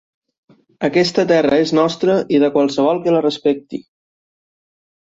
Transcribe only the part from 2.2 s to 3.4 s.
i de qualsevol que la